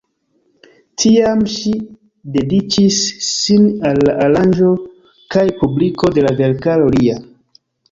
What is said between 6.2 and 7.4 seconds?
la verkaro lia.